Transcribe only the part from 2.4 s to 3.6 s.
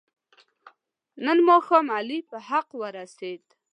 حق ورسید.